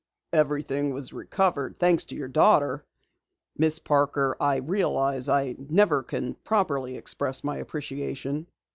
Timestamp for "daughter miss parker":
2.27-4.35